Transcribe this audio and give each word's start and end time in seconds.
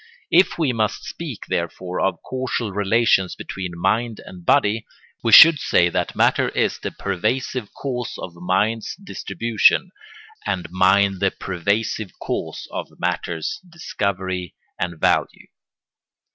If 0.31 0.57
we 0.57 0.73
must 0.73 1.03
speak, 1.03 1.45
therefore, 1.47 1.99
of 2.01 2.23
causal 2.23 2.71
relations 2.71 3.35
between 3.35 3.77
mind 3.77 4.19
and 4.25 4.43
body, 4.43 4.87
we 5.21 5.31
should 5.31 5.59
say 5.59 5.89
that 5.89 6.15
matter 6.15 6.49
is 6.49 6.79
the 6.79 6.89
pervasive 6.89 7.71
cause 7.75 8.15
of 8.17 8.33
mind's 8.33 8.95
distribution, 8.95 9.91
and 10.43 10.67
mind 10.71 11.19
the 11.19 11.29
pervasive 11.29 12.17
cause 12.17 12.67
of 12.71 12.87
matter's 12.99 13.59
discovery 13.69 14.55
and 14.79 14.99
value. 14.99 15.49